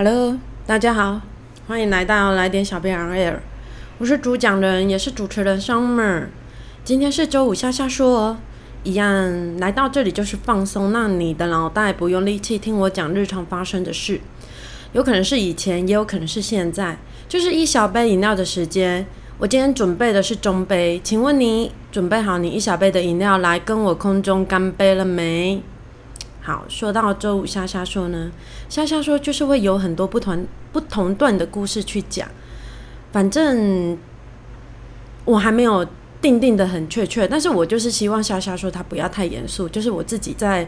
[0.00, 1.22] Hello，大家好，
[1.66, 3.38] 欢迎来到来点小编 Air，
[3.98, 6.26] 我是主讲人也是主持人 Summer。
[6.84, 8.36] 今天是周五，下下说，
[8.84, 14.20] 一样来到这里就是放松，让你的脑袋不用力气听我讲日常发生的事，
[14.92, 16.96] 有可能是以前，也有可能是现在，
[17.28, 19.04] 就是一小杯饮料的时间。
[19.38, 25.60] 我今天准备的是中杯，请问你准备好你一小杯的饮料来跟我空中干杯了没？
[26.48, 28.32] 好，说到周五莎莎说呢，
[28.70, 32.26] 莎莎说就是会有很多不同不同段的故事去讲，
[33.12, 33.98] 反正
[35.26, 35.86] 我还没有
[36.22, 40.66] 定定的很确切，但是我就是希望莎莎说他不要太严肃，就是我自己在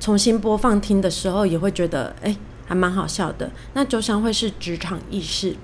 [0.00, 3.50] 重新播放听的时候也会觉得哎还蛮好笑的。
[3.74, 5.54] 那周三会是职场意识，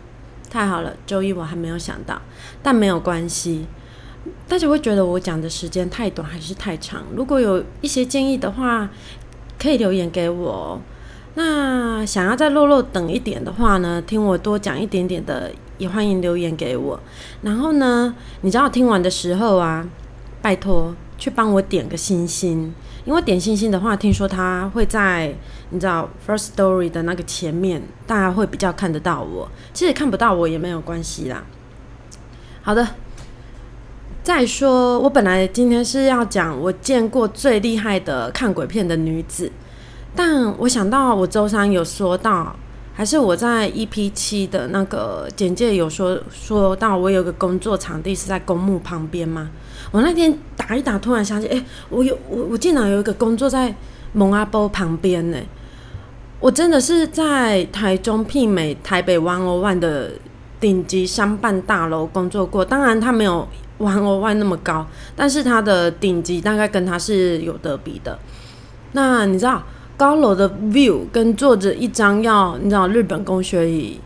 [0.51, 2.21] 太好了，周一我还没有想到，
[2.63, 3.65] 但没有关系。
[4.47, 7.05] 大家会觉得我讲的时间太短还是太长？
[7.17, 8.91] 如果有一些建议的话。
[9.61, 10.81] 可以留言给我。
[11.35, 16.99] 那想要再落落等一点的话呢，听我多讲一点点的，也欢迎留言给我。
[17.43, 19.87] 然后呢，你知道听完的时候啊，
[20.43, 25.33] 拜托去帮我点个星星，因为点星星的话，听说它会在
[25.71, 29.49] 你知道 first story 的那个前面，大家会比较看得到我。
[29.73, 31.45] 其实看不到我也没有关系啦。
[32.63, 32.87] 好的。
[34.33, 39.51] 再说，我本来今天是要讲我见过最厉害的看鬼片的女子，
[40.15, 42.55] 但我想到我周三有说到，
[42.95, 49.51] 还是我在 EP 七的那个简介有说说到，我有个工作场地是在公墓旁边吗？
[49.91, 53.75] 我那天打一打，突然想起，哎，我有我我竟然有一个工作在
[54.13, 55.39] 蒙阿波旁边呢！
[56.39, 60.13] 我真的是在台中媲美台北 One One 的
[60.61, 63.49] 顶级商办大楼工作过，当然他没有。
[63.81, 68.19] 玩额外那么高，但是它的顶级大概跟它是有得比的。
[68.93, 69.63] 那你知道
[69.97, 74.01] 高楼的 view 跟坐着一张要你知道日本工学椅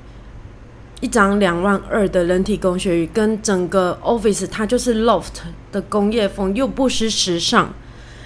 [1.00, 7.72] 一张两万二的人体工学椅，跟整个 office 它就是 loft 的工业风，又不失时尚。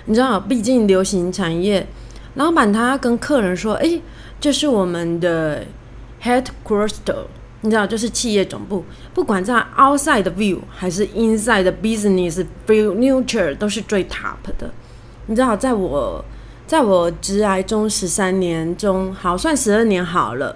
[0.04, 1.86] 你知道，毕竟流行产业，
[2.34, 4.00] 老板他跟客人说：“哎，
[4.40, 5.64] 这是我们的
[6.22, 6.94] headquarters。”
[7.62, 14.70] 你知道，就是企业总部，不管在 outside view 还是 inside business view nuture 都是最 top 的。
[15.26, 16.24] 你知道，在我
[16.66, 20.54] 在我职涯中十三年中，好算十二年好了，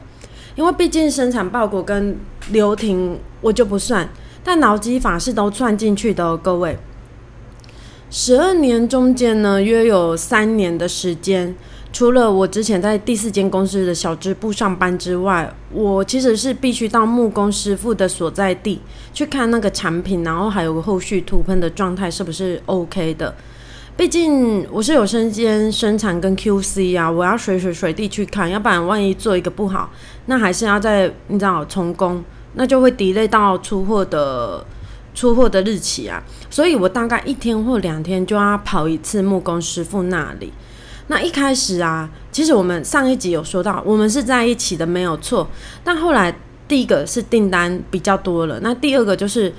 [0.55, 2.17] 因为毕竟生产报国跟
[2.51, 4.09] 流停我就不算，
[4.45, 6.79] 但脑机法是都算进去的，各位。
[8.11, 11.57] 十二年中间呢，约有三年的时间。
[11.93, 18.81] 除了我之前在第四间公司的小支部上班之外，我其实是必须到木工师傅的所在地
[19.13, 23.35] 去看那个产品，然后还有后续涂喷的状态是不是 OK 的。
[23.95, 29.91] 毕竟我是有身兼生产跟 QC 啊，我要随时随地去看，要不然万一做一个不好，
[30.27, 34.65] 那还是要在你知道重工，那就会 delay 到出货的
[35.15, 36.23] 出货的日期啊。
[36.49, 40.51] 所以我大概一天或两天就要跑一次木工师傅那里。
[41.13, 45.47] 那一开始啊，其实我们上一集有说到，我们是在一起的，没有错。
[45.85, 46.35] 但后来
[46.67, 49.53] 第一个是订单比较多了，那第二个就是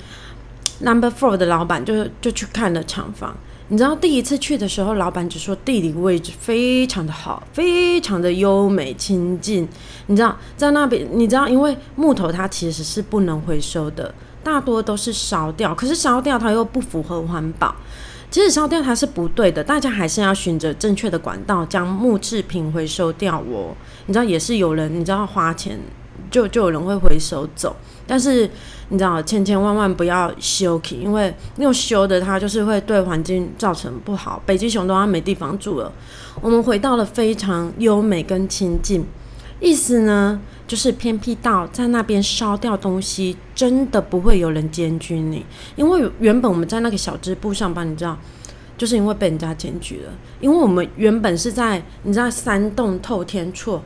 [0.80, 3.36] Number Four 的老板就就去看了厂房。
[3.68, 9.68] 你知道第一次去的时候，老板只说地理位置非常的好，非常的优美清净。
[10.06, 17.72] 你知道在那边，你知道因为木头它其实是不能回收的，大多都是烧掉，可是烧掉它又不符合环保。
[18.34, 23.72] 其实烧掉它是不对的，大家还是要循着正确的管道将木制品回收掉哦。
[24.06, 25.78] 你知道也是有人，你知道花钱
[26.32, 27.76] 就就有人会回收走，
[28.08, 28.50] 但是
[28.88, 34.42] 你知道千千万万不要修，因为用修的它就是会对环境造成不好。
[34.44, 35.92] 北极熊都要没地方住了，
[36.40, 39.06] 我们回到了非常优美跟清净，
[39.60, 40.40] 意思呢？
[40.66, 45.44] 就是偏僻到在那边烧掉东西，真的不会有人检举你，
[45.76, 48.18] 因为原本我们在那个小支部上班，你知道，
[48.78, 53.82] 就是因为被人家检举了，因为我们原本是在你知道山洞透天厝，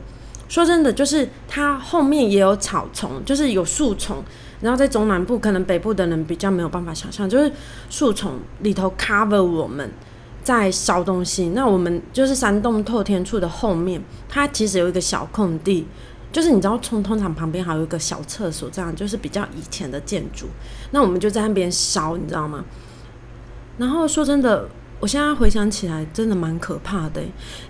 [0.47, 4.23] 说真的，就是它后面也有草丛，就是有树丛，
[4.61, 7.51] 然后在中南部可能北部的人比较没有办法想象，就是
[7.89, 9.91] 树丛里头 cover 我们
[10.41, 15.85] 在烧东西，那我们就是山洞透天处的后面，它其实有一个小空地。
[16.31, 20.47] 就是你知道，冲通常旁边还有一个小厕所，这样就是比较以前的建筑。
[20.91, 22.63] 那我们就在那边烧，你知道吗？
[23.77, 27.21] 然后说真的，我现在回想起来，真的蛮可怕的。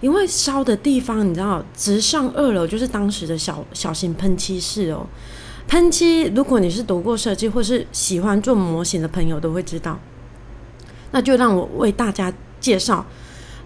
[0.02, 5.06] 因为烧的地方，你知道，直上二楼就是当时的小小型喷漆室哦。
[5.68, 10.00] 喷漆，如果你是读过设计或是喜欢做模型的朋友，都会知道。
[11.12, 13.06] 那就让我为大家介绍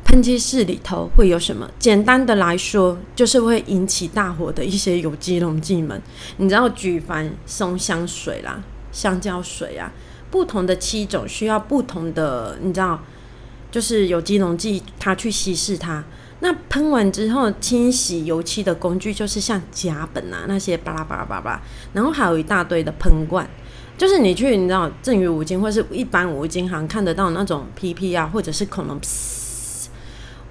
[0.06, 1.70] 喷漆室里头会有什么？
[1.80, 6.00] 简单的来说，就是会引起大火的一些有机溶剂们。
[6.38, 8.62] 你知道，举凡松香水啦、
[8.92, 9.92] 香蕉水啊，
[10.30, 13.02] 不同的七种需要不同的，你知道，
[13.72, 16.04] 就是有机溶剂，它去稀释它。
[16.42, 21.60] 那喷完之后，清洗油漆的工具就是像甲苯啊那些巴拉巴拉巴拉，
[21.94, 23.50] 然后还有一大堆的喷罐，
[23.98, 29.00] 就是你去你知道正宇五金或是一般五金行看得到那种 PP 啊，或者是恐龙。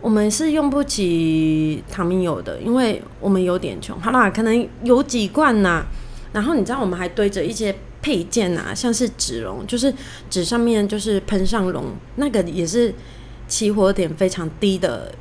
[0.03, 3.99] 我们是用不起唐明油的，因为我们有点穷。
[4.01, 5.87] 好啦，可能有几罐呐。
[6.33, 9.95] 然后你知道，我们还堆着一些配件啊，像是纸龙，就是
[10.29, 11.85] 纸上面就是喷上龙，
[12.17, 12.93] 那个也是
[13.47, 15.15] 起火点非常低的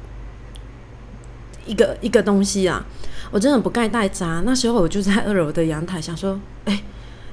[1.65, 2.83] 一个 一个东西啊。
[3.29, 4.41] 我真的不盖带砸。
[4.43, 6.83] 那时候我就在二楼的阳台想说，哎，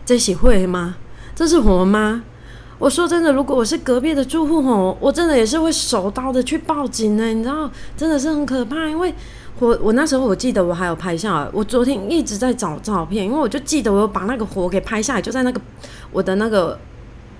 [0.04, 0.96] 这是会吗？
[1.34, 2.24] 这是火吗？
[2.78, 7.26] 我说真的，如果我是隔壁的住户吼，我真的也是会手刀的去报警呢。
[7.26, 8.86] 你知道，真的是很可怕。
[8.86, 9.12] 因为
[9.58, 15.60] 我我那时候我记得我还有拍下来，我昨天一直在找照片，因为我就记得我有把那个火给拍下来，就在那个
[16.12, 16.78] 我的那个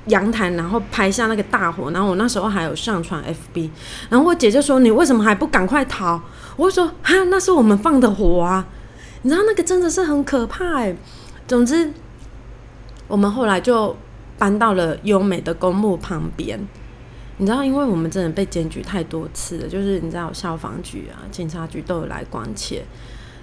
[0.07, 1.93] 阳台，然后拍下那个大火。
[1.93, 3.71] 然后我那时候还有上传 FB，
[4.11, 6.21] 然后我姐就说：“你为什么还不赶快逃？”
[6.59, 8.67] 我说：“哈，那是我们放的火啊！”
[9.23, 10.97] 你知道那个真的是很可怕哎。
[11.47, 11.93] 总之，
[13.07, 13.97] 我们后来就。
[14.39, 16.59] 搬到了优美的公墓旁边，
[17.39, 22.85] 你知道，因为我们真的被检举太多次了，就是你知道，消防局啊、警察局都有来关切。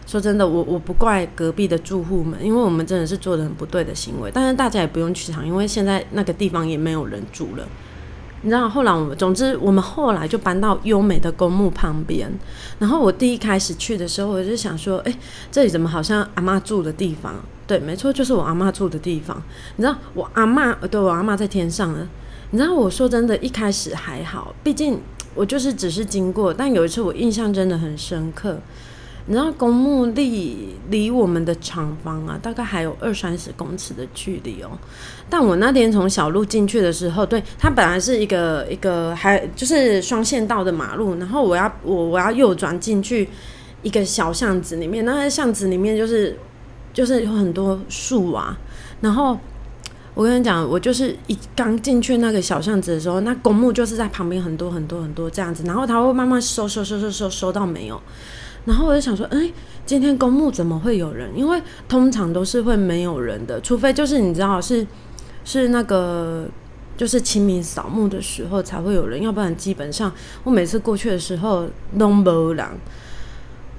[0.07, 4.31] 说真的，我我不怪隔壁的住户们，因为我们真的是做的很不对的行为。
[4.33, 7.67] 但是大家也不用去想，因为现在那个地方也没有人住了。
[8.45, 12.31] 你知道，后来我们，总之我们后来就搬到优美的公墓旁边。
[12.77, 15.17] 然后我第一开始去的时候，我就想说，哎，
[15.51, 17.33] 这里怎么好像阿妈住的地方？
[17.65, 19.41] 对，没错，就是我阿妈住的地方。
[19.77, 22.07] 你知道，我阿妈，对我阿妈在天上了。
[22.51, 25.01] 你知道，我说真的，一开始还好，毕竟
[25.33, 26.53] 我就是只是经过。
[26.53, 28.59] 但有一次，我印象真的很深刻。
[29.27, 34.69] 你知道公墓离离我们的厂房啊，大概还有二三十公尺的距离哦。
[35.27, 43.27] 但我那天从小路进去的时候，对它本来是一个一个还就是双线道的马路，然后我要我我要右转进去
[43.81, 46.37] 一个小巷子里面，那巷子里面就是
[46.93, 48.55] 就是有很多树啊。
[49.01, 49.35] 然后
[50.13, 57.99] 我跟你讲，我就是一刚进去那个小巷子的时候，那公墓就是在旁边很多很多很多这样子，然后它会慢慢收收收收收收到没有。
[58.65, 59.51] 然后我就想说，哎，
[59.85, 61.29] 今天公墓怎么会有人？
[61.37, 64.85] 因为通常都是会没有人的，除非就是你知道是
[65.43, 66.47] 是那个
[66.97, 70.11] 就是清明扫墓的时候才会有人，要不然基本上
[70.43, 71.67] 我每次过去的时候
[71.97, 72.65] 都没人。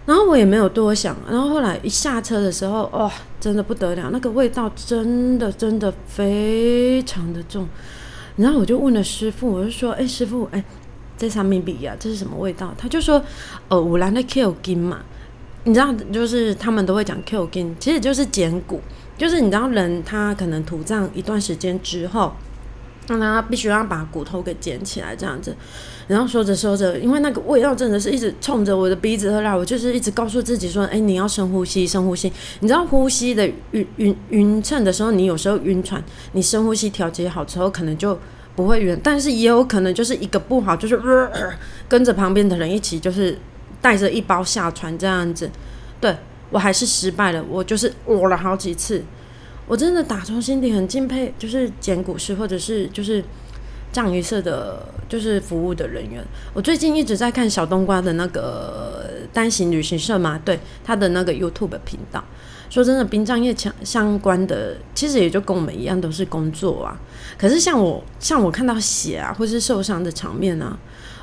[0.07, 3.11] 然后我也没有多想，然后后来一下车的时候，哇，
[3.41, 7.67] 真的不得了，那个味道真的真的非常的重。
[8.37, 10.65] 然后我就问了师傅，我就说，哎，师傅，哎。
[11.17, 12.75] 在上面比呀，这是什么味道？
[12.77, 13.23] 他就说，
[13.69, 15.01] 呃，五兰的 Q 金嘛，
[15.65, 18.81] 你知道，就是他们都会讲 Q 金，其实就是捡骨，
[19.17, 22.35] 就是你知道人他可能土葬一段时间之后，
[23.09, 25.57] 那他必须要把骨头给捡起来这样子。
[26.07, 32.31] 然后说着说着，因为那个味道真的是一直冲着我的鼻子而来，我就是一直告诉自己说，哎，你要深呼吸，深呼吸。
[32.61, 38.19] 你知道呼吸的匀匀匀称的时候，你有时候晕船，你深呼吸调节好之后，可能就。
[38.57, 40.99] 不会远，但是也有可能就是一个不好，就是
[41.87, 43.39] 跟着旁边的人一起，就是
[43.81, 45.51] 带着一包下船这样子。
[46.01, 46.17] 对
[46.51, 49.03] 我还是失败了，我就是呕了好几次。
[49.67, 53.23] 我真的打从心底很敬佩，就是捡古诗或者是就是
[53.93, 56.25] 藏鱼社的，就是服务的人员。
[56.55, 62.25] 我最近一直在看小冬瓜的那个单行旅行社嘛，对他的那个 YouTube 频道。
[62.69, 66.99] 说真的，殡葬业相相关的，其实也就跟我们一样，都是工作啊。
[67.39, 70.77] 可是像我，像我看到血啊，或是受伤的场面啊，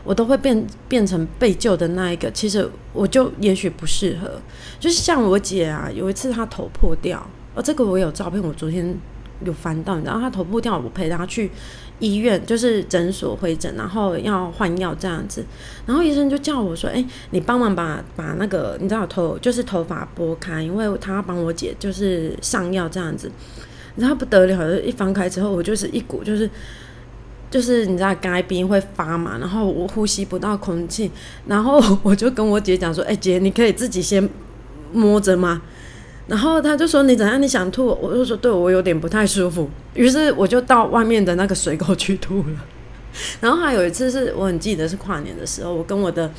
[0.04, 2.32] 我都会变变成被救的那一个。
[2.32, 4.42] 其实我就也许不适合。
[4.80, 8.96] 就是像我姐啊，有一次她头破掉，哦，这个我有照片，我昨天
[9.44, 11.52] 有翻到，你知道她头破掉，我陪她去。
[12.00, 15.46] 医院就是诊所会诊，然后要换药这样子，
[15.86, 23.32] 然后医生就叫我说：“哎，你帮忙把把那个你知道头就是头发拨开，因为他要帮我姐就是上药这样子。”
[23.96, 26.50] 然后不得了，一翻开之后，我就是一股就是
[27.52, 31.12] 就是你知道该冰会发嘛，然后我呼吸不到空气，
[31.46, 34.28] 然后我就跟我姐讲说：“哎姐，你可以自己先
[34.92, 35.62] 摸着吗？”
[36.28, 37.42] 然后他就说：“你怎样？
[37.42, 42.66] 你想吐？”我就说：“对我有点不太舒服。”于是我就到外面的那个水沟去吐了。
[43.42, 46.32] 然后还有一次是我很记得是跨年的时候，我跟我的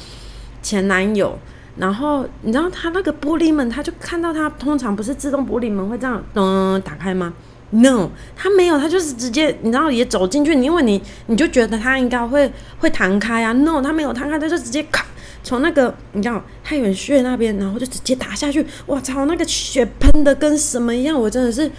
[0.62, 1.38] 前男友，
[1.76, 7.34] 然后你知道他那个玻璃门，他就看到他通常不是自动玻璃门会这样噔打开吗
[7.70, 13.52] ？No，他没有，他就是直接，你知道也走进去，因为你你就觉得他应该会会弹开啊。
[13.52, 15.04] No，他没有弹开，他就直接咔
[15.44, 18.66] 从那个你知道太原穴那边，然后就直接打下去。
[18.86, 21.70] 哇操，那个血喷的跟什么一样，我真的是。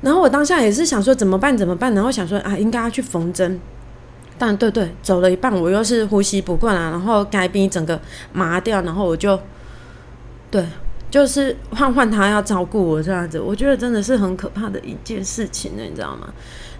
[0.00, 3.60] 然后我当下也是想说怎么办怎么办，然后想说啊应该要去缝针，
[4.36, 8.00] 但对对，走了一半我又是呼吸不惯了，然后该冰整个
[8.32, 9.38] 麻掉，然后我就
[10.50, 10.66] 对。
[11.08, 16.28] 就是换换他要照顾我这样子，我觉得真的是很可怕的一件事情呢，你知道吗？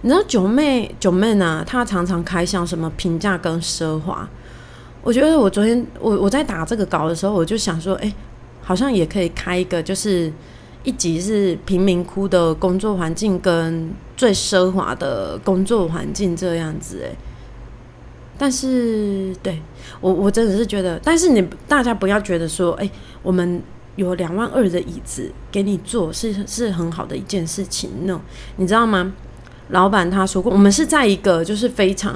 [0.01, 4.27] 你知道九妹九妹呢，她常常开箱什么平价跟奢华。
[5.07, 8.13] 我觉得我昨天我我在打这个稿的时候，我就想说，哎，
[8.61, 10.29] 好像也可以开一个，就是
[10.83, 17.15] 一集是贫民窟的工作环境跟最奢华的工作环境这样子，哎。
[18.37, 19.61] 但是对
[20.01, 22.91] 我我真的是觉得，但是你大家不要觉得说，哎，
[23.23, 23.63] 我们。
[23.95, 27.89] 有两万二的椅子给你坐，是是很好的一件事情。
[28.05, 28.19] no，
[28.57, 29.11] 你知道吗？
[29.69, 32.15] 老板他说过，我们是在一个就是非常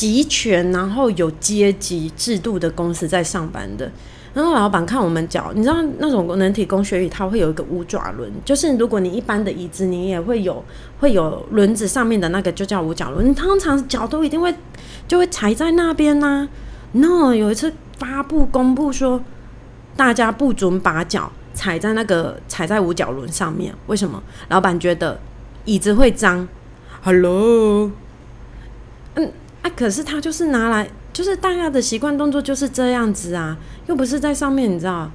[0.00, 3.92] 集权，然后有阶级制度的公司在上班的。
[4.32, 10.64] 然后老板看我们脚，你知道那种人体工学椅，它会有一个五爪轮，就是如果你一般的椅子，你也会有
[11.00, 13.28] 会有轮子上面的那个，就叫五角轮。
[13.28, 14.54] 你通常脚都一定会
[15.06, 16.48] 就会踩在那边呐。
[16.92, 19.20] no，有一次发布公布说。
[19.96, 24.22] 大家不准把脚踩在那个踩在五角轮上面，为什么？
[24.48, 25.20] 老板觉得
[25.66, 26.48] 椅子会脏。
[27.02, 27.90] Hello，
[29.16, 29.30] 嗯
[29.62, 35.10] 啊，可是他就是拿来，就是大家的习惯动作就是这样子啊，又不是在上面，你知道？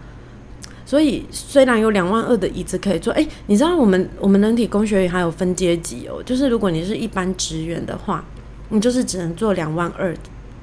[0.86, 8.24] 所以虽然有两万二的椅子可以坐，哎，你知道我们我们人体工学院还有分阶级哦，就是如果你是一般职员的话，
[8.70, 10.16] 你就是只能坐两万二。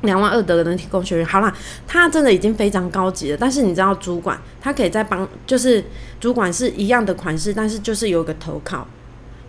[0.03, 3.37] 两万二的人体工学院，好啦，他真的已经非常高级了。
[3.39, 5.85] 但是你知道，主管他可以在帮，就是
[6.19, 8.85] 主管是一样的款式，但是就是有个头靠，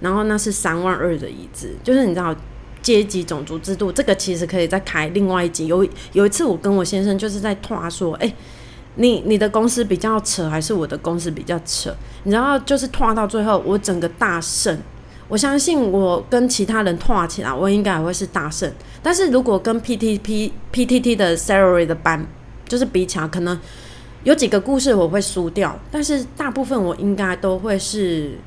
[0.01, 1.71] 然后那是三万二的椅子。
[1.83, 2.35] 就是你知道
[2.83, 5.65] 阶级种族制度，这个其实可以再开另外一集。
[5.65, 8.31] 有有一次我跟我先生就是在话说，哎，
[8.97, 11.95] 你你的公司比较扯，还是我的公司比较扯？
[12.23, 14.77] 你知道，就是话到最后，我整个大胜。
[15.29, 18.71] 我相信我跟其他人拓起来，我应该还会是大胜。
[19.01, 22.23] 但是如果跟 P T P P T T 的 salary 的班
[22.67, 23.57] 就是比起来，可能
[24.25, 28.37] 有几个故事我会输掉，但是大部分我应该都会是，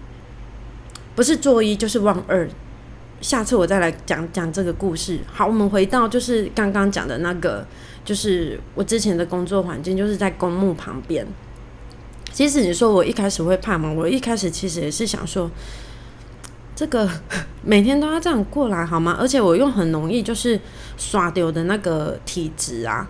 [1.15, 2.49] 不是做一就是忘二。
[3.27, 5.19] 下次我再来讲讲这个故事。
[5.27, 7.67] 好，我们回到就是刚刚讲的那个，
[8.05, 11.27] 就是我之前的工作环境，就是在公墓旁边。
[12.31, 13.93] 其实你说我一开始会怕吗？
[13.93, 15.51] 我一开始其实也是想说。
[16.77, 17.11] 这个
[17.65, 19.17] 每天都要这样过来好吗？
[19.19, 20.61] 而且我又很容易就是
[20.97, 23.09] 刷丢的那个体质啊。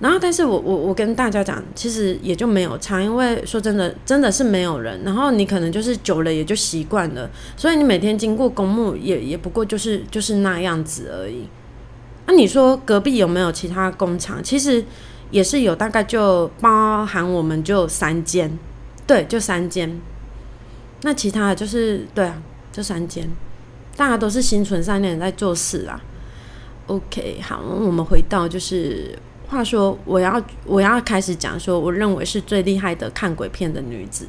[0.00, 5.02] 然后，但是我我我跟大家讲，其实也就没有差，因为说真的，真的是没有人。
[5.04, 11.48] 然后你可能就是久了也就习惯了，所以你每天经过公墓也也不过就是就是那样子而已。
[12.26, 14.42] 那你说隔壁有没有其他工厂？
[14.42, 14.84] 其实
[15.30, 18.58] 也是有，大概就包含我们就三间，
[19.06, 20.00] 对，就三间。
[21.02, 22.42] 那其他的就是对啊。
[22.70, 23.28] 就三间，
[23.96, 26.00] 大家都是心存善念在做事啊。
[26.86, 34.26] OK，好，我们回到就是，话说我要我要开始讲说，我认为是最厉害的看鬼片的女子，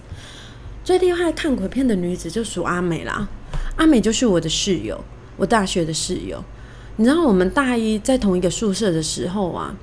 [0.83, 3.27] 最厉害看鬼片的女子就属阿美啦。
[3.75, 4.99] 阿美就是我的室友，
[5.37, 6.43] 我大学的室友。
[6.95, 9.75] 你知道我们大一在同一个宿舍的时候啊。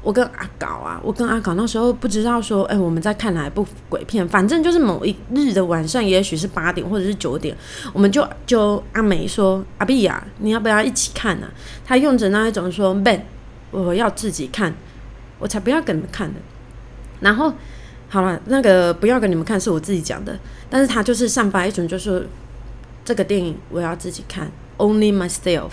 [0.00, 7.54] 我跟阿搞啊，我跟阿搞那时候不知道说，哎，我们在看哪一部鬼片，反正就是某一日的晚上，也许是八点或者是九点，
[7.92, 11.48] 我们就就阿美说，阿碧呀，你要不要一起看呢？
[11.84, 13.20] 她用着那一种说笨
[13.70, 14.74] 我要自己看，
[15.38, 16.40] 我才不要给你们看的。
[17.20, 17.52] 然后
[18.08, 20.38] 好了，那个不要给你们看是我自己讲的，
[20.70, 22.28] 但是他就是散发一种就是
[23.04, 25.72] 这个电影我要自己看，Only myself。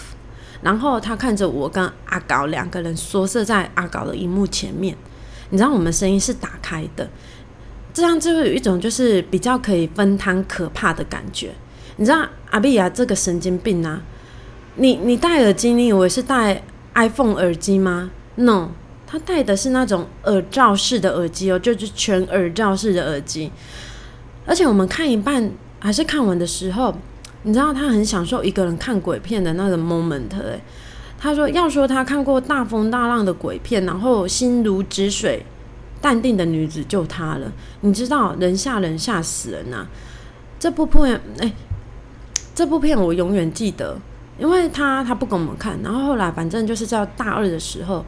[0.62, 4.96] 然后他看着我跟阿搞两个人缩射在阿搞的荧幕前面，
[5.52, 7.08] 你知道我们声音是打开的，
[7.94, 11.52] 这样就会有一种就是比较可以分摊可怕的感觉。
[11.98, 14.02] 你知道阿碧亚这个神经病啊，
[14.78, 16.64] 你你戴耳机，你以为是戴
[16.96, 18.70] iPhone 耳机吗？No，
[19.06, 23.52] 他戴的是那种耳罩式的耳机哦，就是全耳罩式的耳机。
[24.46, 26.96] 而且我们看一半还是看完的时候。
[27.48, 30.60] 你知道他很享受一个人看鬼片的那个 moment 哎，
[31.20, 35.46] 他说要说他看过大风大浪的鬼片，然后心如止水、
[36.02, 37.52] 淡定的女子就他了。
[37.82, 39.86] 你知道人吓人吓死人呐！
[40.58, 41.54] 这部片哎，
[42.56, 44.00] 这部片我永远记得，
[44.38, 48.06] 因为他他不给我们看，然后后来反正就是在大二的时候，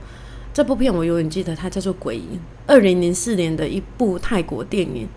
[0.54, 2.24] 这部片我永远记得，它叫做《鬼影》，
[2.66, 5.08] 二零零四年的一部泰国电影。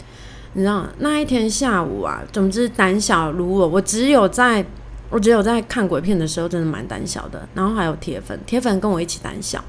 [0.52, 4.64] 你知道那一天下午啊，总之胆小如我，我只有在
[5.09, 7.49] 我只有在看鬼片的时候真的蛮胆小的。
[7.55, 9.62] 然后还有铁粉，铁粉跟我一起胆小。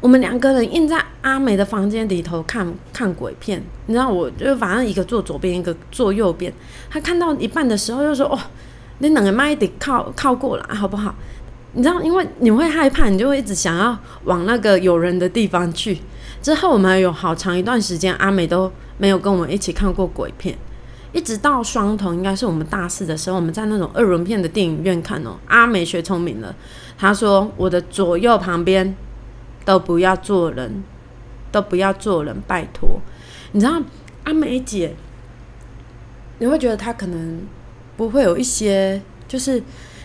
[0.00, 6.52] 我们两个人硬在阿美的房间里头看看鬼片，你知道，我就反正一个坐左边，一个坐右边。
[6.90, 8.38] 他看到一半的时候就说：“哦，
[9.02, 11.14] 你两个麦得靠靠过来，好不好？”
[11.74, 15.98] 你知道，因为你会害怕，你就会一直想要往那个有人的地方去。
[16.40, 20.56] 之后我们有好长一段时间，阿美都没有跟我们一起看过鬼片，
[21.12, 25.36] 一直到双瞳，应该是我们大四的时候，我们在那种二轮片的电影院看哦。
[25.48, 26.54] 阿美学聪明了，
[26.96, 28.94] 她说：“我的左右旁边。”
[29.64, 30.82] 都不要做人，
[31.52, 33.00] 都不要做人，拜托！
[33.52, 33.80] 你知道
[34.24, 34.96] 阿美姐，
[36.40, 37.46] 你会觉得她可能
[38.08, 39.62] 不会有一些，就是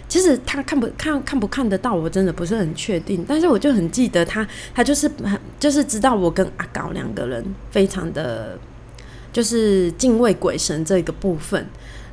[0.08, 3.26] 其实他看不看看不看得到，我真的不是很确定。
[3.28, 8.58] 但是我就很记得他，他就是很就是知道我跟阿高两个人非常的，
[9.34, 11.68] 就是敬畏鬼神这个部分。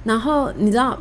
[0.05, 0.99] 然后你知道。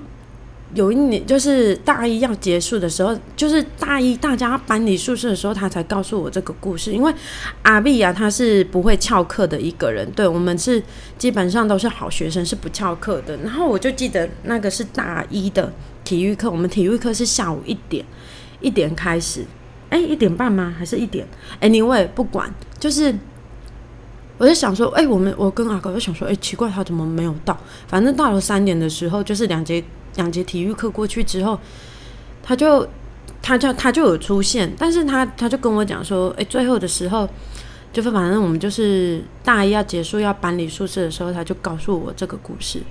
[0.75, 6.91] 有一年，就是大一要结束的时候，就是大一大家搬离宿舍的时候，他才告诉我这个故事。
[6.91, 7.13] 因为
[7.61, 10.81] 阿碧啊，他是不会翘课的一个人，对我们是
[11.17, 13.37] 基本上都是好学生，是不翘课的。
[13.37, 15.71] 然后我就记得那个是大一的
[16.03, 18.03] 体育课，我们体育课是下午一点
[18.59, 19.45] 一点开始，
[19.89, 20.73] 哎，一点半吗？
[20.77, 21.27] 还是一点
[21.61, 23.13] ？Anyway，不管，就是
[24.39, 27.55] 我就想说，哎，我们我跟阿高就想说，哎，奇怪，他怎么没有到？
[27.87, 29.83] 反正到了三点的时候，就是两节。
[30.15, 31.59] 两节体育课过去之后，
[32.41, 32.87] 他就
[33.41, 37.27] 他就他就有出现，但是他他就跟我讲说，哎，最后的时候，
[37.91, 42.81] 就是反正我们就是大一要结束要搬离宿舍的时候，他就告诉我这个故事。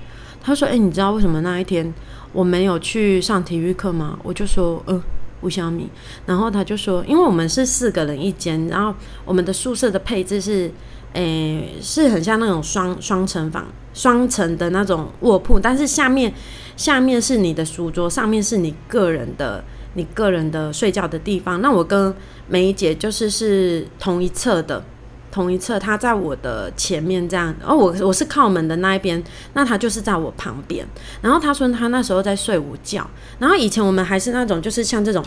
[0.42, 1.92] 他说，哎，你知道为什么那一天
[2.32, 4.18] 我没有去上体育课吗？
[4.22, 5.02] 我就说，嗯，
[5.42, 5.88] 吴小米。
[6.26, 10.70] 然后他就说，因为我们是四个人一间，然后我们的宿舍的配置是。
[11.14, 16.32] 诶，是很像那种双双层房、双层的那种卧铺，但是下面
[16.76, 19.62] 下面是你的书桌，上面是你个人的、
[19.94, 21.60] 你个人的睡觉的地方。
[21.60, 22.14] 那我跟
[22.48, 24.82] 梅姐就是是同一侧的，
[25.30, 29.22] 同一侧，她在我的前面这样，哦，我我是靠门的那一边，
[29.54, 30.86] 那她就是在我旁边。
[31.20, 33.08] 然后她说她那时候在睡午觉，
[33.38, 35.22] 然后以前我们还是那种就是像这种，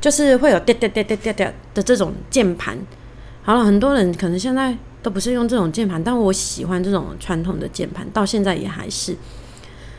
[0.00, 2.78] 就是会有掉掉掉掉掉掉的这种键盘。
[3.42, 4.76] 好了，很多人可能现在。
[5.04, 9.14] 都不是用这种键盘，但我喜欢这种传统的键盘，到现在也还是。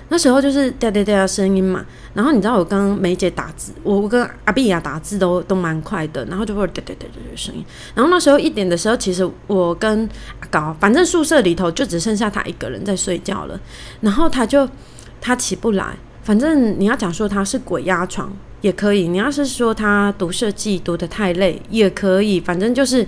[0.10, 7.66] 那时候就是哒哒哒的声音嘛，然后你知道我刚梅姐打字，我我跟阿碧雅打字都都蛮快的，然后就会哒哒哒哒的声音。
[7.96, 10.08] 然后那时候一点的时候，其实我跟
[10.40, 13.60] 阿高，反正宿舍里头就只剩下他一个人在睡觉了。
[14.02, 14.70] 然后他就
[15.20, 23.08] 他起不来，反正你要讲说他是鬼压床也可以，你要是说他读设计读得太累也可以，反正就是。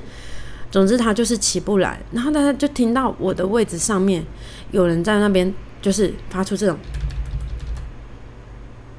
[0.69, 4.21] 总之他就是起不来，然后大家就听到我的位置上面
[4.71, 5.51] 有人在那边，
[5.81, 6.77] 就是发出这种，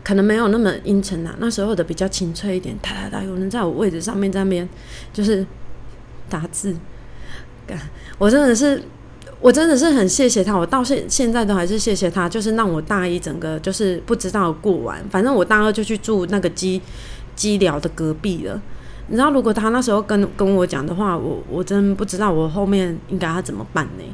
[0.05, 4.69] 可能没有那么阴沉啊，那时候的比较清脆一点，哒哒哒，有人在我位置上面在那边
[5.12, 5.45] 就是
[6.31, 6.75] 打字，
[8.19, 8.83] 我真的是，
[9.41, 16.81] 我真的是很谢谢他，我到现现在都还是谢谢他，就是让我大一整个就是不知道过完，反正我大二就去住那个机
[17.37, 18.61] 机疗的隔壁了。
[19.09, 24.05] 你知道，如果他那时候跟跟我讲的话，我我真不知道我后面应该要怎么办呢。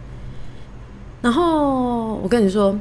[1.24, 2.78] 然后我跟你说，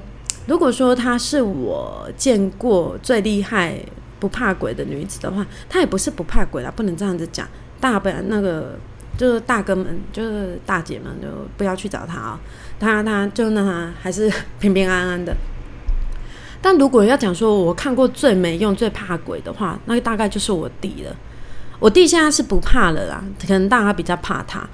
[0.47, 3.79] 如果说她是我见过最厉害
[4.19, 7.47] 不怕鬼的女子的话，她也不是不怕鬼啦，不能这样子讲。
[7.79, 8.77] 大本那个
[9.17, 12.37] 就是大哥们，就是大姐们，就不要去找她啊。
[12.77, 14.29] 她她就那她还是
[14.59, 15.33] 平平安安的。
[16.61, 21.15] 但如果要讲说我看过最没用、最怕鬼的话，那个大概就是我弟了。
[21.79, 24.67] 我弟现在是不怕了啦，可能大家比较怕他。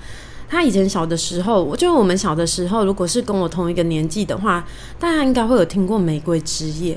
[0.49, 4.65] 他以前小的时候，我就我们小的时候，如果是跟我同一个年纪的话，
[4.99, 6.95] 大家应该会有听过《玫瑰之夜》。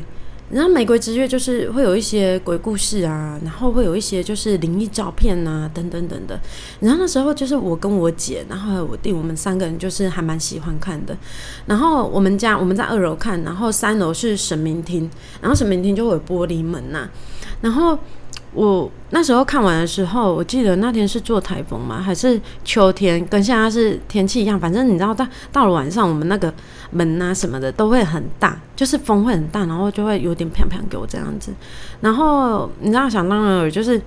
[0.50, 6.38] 然后《玫瑰之夜》就是会有一些鬼故事啊，然后会有一些就是灵异照片啊，等等等等。
[6.80, 11.16] 然后那时候就是我跟我姐，然后我弟，我们三个人就是还蛮喜欢看的。
[11.66, 15.10] 然后我们家我们在二楼看，然后三楼是神明厅，
[15.40, 17.08] 然后神明厅就会有玻璃门呐，
[17.60, 17.98] 然后。
[18.54, 24.60] 我那时候看完的时候，我记得那天是做台风嘛，还是秋天，跟现在是天气一样。
[24.60, 26.52] 反正你知道，到到了晚上，我们那个
[26.90, 31.50] 门啊什么的都会很大，就是风会很大，然后就会有点啪啪给我这样子。
[32.02, 33.98] 然后你知道，想当然就是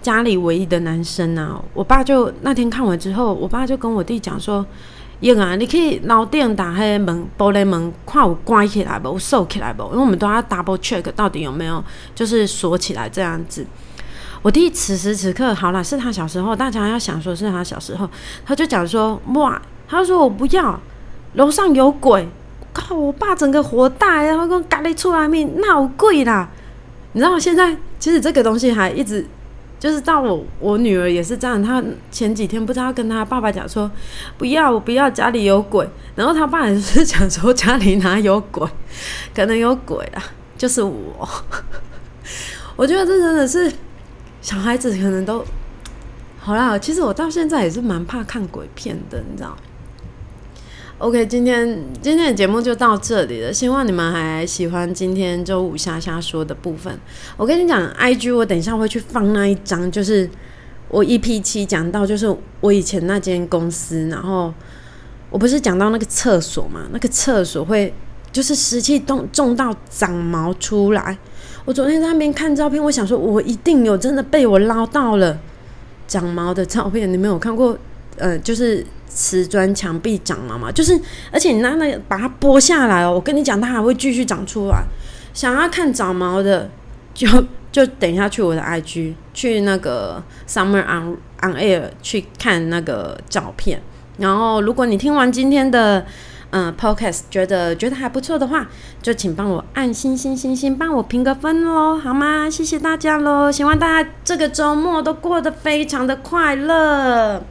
[0.00, 4.64] 家里唯一的男生啊，我爸就那天看完之后，我爸就跟我弟讲说
[5.20, 9.82] ：“英啊，你可以老店打开门，玻璃门看我关起来不，我锁起来不？
[9.84, 11.84] 因为我们都要 double check 到底有没有
[12.14, 13.66] 就是锁起来这样子。”
[14.42, 18.08] 我弟此时此刻好了，是他小时候，大家要想说是他小时候，
[18.44, 20.80] 他就讲说哇，他说我不要，
[21.34, 22.28] 楼上有鬼，
[22.72, 26.48] 靠，我爸整个火大，然后跟咖喱出来面闹贵啦。
[27.12, 29.26] 你知道现在其实这个东西还一直。
[29.78, 33.90] 就是到我我女儿也是这样，她前几天不知道跟她爸爸讲说，
[34.36, 38.68] 不要我不要家里有鬼，然后她爸也是讲说家里哪有鬼，
[39.34, 40.22] 可能有鬼啊，
[40.58, 41.26] 就是我。
[42.76, 43.72] 我觉得这真的是
[44.40, 45.44] 小孩子可能都
[46.38, 46.78] 好啦。
[46.78, 49.56] 其实我到现在也是蛮怕看鬼片的，你知道。
[50.98, 56.98] OK，今天今天的节目就到这里了，希望你们还喜欢今天周五瞎瞎说的部分。
[57.38, 60.28] 我跟你讲，IG 我等一下会去放那一张，就是
[60.88, 64.52] 我 EP 七讲到，就是我以前那间公司，然后
[65.30, 67.94] 我不是讲到那个厕所嘛，那个厕所会
[68.30, 71.16] 就是湿气重重到长毛出来。
[71.64, 75.38] 我昨天在那边看照片，我想说，我一定有真的被我捞到了
[76.06, 77.76] 长毛的照片，你没有看过？
[78.16, 78.84] 呃，就是。
[79.12, 80.96] 瓷砖墙壁长毛嘛，就是，
[81.32, 84.84] 而且你拿那把它剥下来哦，我跟你讲，它还会继续长出来。
[85.34, 86.70] 想要看长毛的，
[87.12, 87.26] 就
[87.72, 93.82] 就等一下去我的 IG，去那个 Summer on on Air 去看那个照片。
[94.18, 96.06] 然后，如果你听完今天的
[96.50, 98.68] 嗯 Podcast，觉得觉得还不错的话，
[99.00, 102.50] 就请帮我按星星星星，帮我评个分喽，好吗？
[102.50, 107.44] 谢谢大家喽，希望大家这个周末都过得非常的快乐。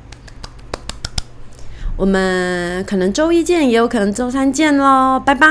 [1.95, 5.47] 我们可能周一见，也有可能周三见喽，拜拜。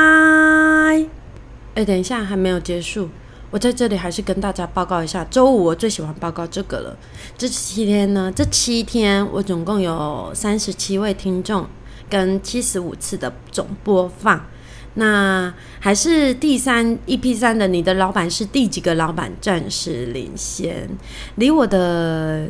[1.75, 3.09] 哎，等一下，还没有结束，
[3.51, 6.97] 我在这里还是跟大家报告一下，周五我最喜欢报告这个了。
[7.37, 11.67] 这七天呢，这七天我总共有三十七位听众
[12.09, 14.47] 跟七十五次的总播放。
[14.95, 19.31] 那还是第三 EP 三的，你的老板是第几个老板？
[19.41, 20.89] 暂时领先，
[21.37, 22.49] 离我的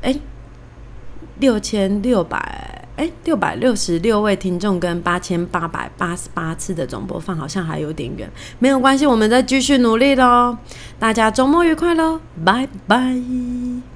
[0.00, 0.14] 哎
[1.40, 2.80] 六千六百。
[2.96, 8.30] 哎，六百六十六位听众跟八千八百八十八次的总播放，好像还有点远，
[8.60, 10.56] 没有关系，我们再继续努力喽。
[10.96, 13.93] 大家周末愉快喽，拜拜。